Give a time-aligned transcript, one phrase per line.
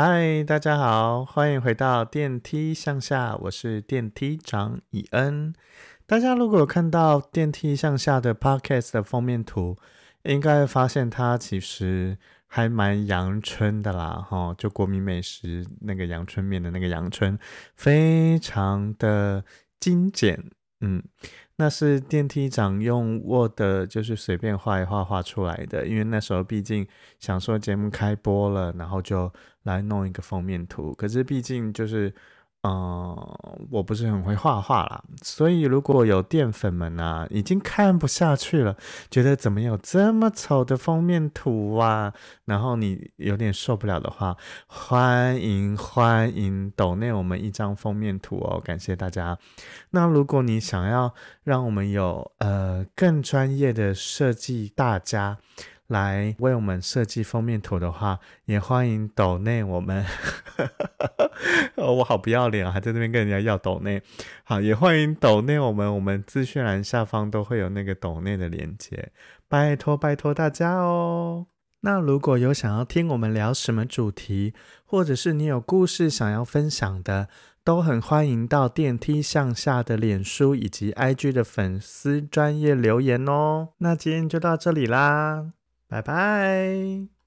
[0.00, 5.52] 嗨，大家好，欢迎回到电梯向下，我是电梯长以恩。
[6.06, 9.76] 大家如果看到电梯向下的 podcast 的封面图，
[10.22, 12.16] 应该发现它其实
[12.46, 17.36] 还蛮阳春的啦，哈，就国民美食那个阳春面的那个阳春，
[17.74, 19.44] 非常的
[19.80, 21.02] 精简，嗯。
[21.58, 26.86] 那是电梯长用 Word 就是随便画一画画出来的，因为那时候毕竟
[27.20, 29.30] 想说节目开播了，然后就
[29.64, 30.94] 来弄一个封面图。
[30.94, 32.12] 可是毕竟就是。
[32.62, 33.16] 嗯，
[33.70, 38.76] 我不是很会画画啦，所以如果有淀粉们啊，已经看不下去了，
[39.10, 42.12] 觉得怎么有这么丑的封面图啊，
[42.46, 49.38] 然后你有点受不了的话，欢迎欢迎抖内我们一张封面图哦，感谢大家。
[49.90, 55.38] 那如果你想要让我们有呃更专业的设计大家。
[55.88, 60.04] 来为我们设计封面图的话，也欢迎抖内我们。
[61.92, 64.02] 我好不要脸啊，还在那边跟人家要抖内。
[64.44, 69.10] 好，也欢迎抖内我们，我们资讯栏下方都会有那个抖内的链接，
[69.48, 71.46] 拜托拜托大家哦。
[71.80, 74.52] 那如果有想要听我们聊什么主题，
[74.84, 77.28] 或者是你有故事想要分享的，
[77.62, 83.68] 都很欢迎到电梯向下的脸书以及 IG 的粉丝专业留言哦。
[83.78, 85.52] 那今天就到这里啦。
[85.86, 87.17] 拜拜。